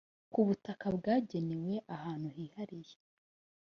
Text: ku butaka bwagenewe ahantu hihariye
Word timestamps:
ku 0.31 0.39
butaka 0.47 0.85
bwagenewe 0.97 1.73
ahantu 1.95 2.27
hihariye 2.35 2.95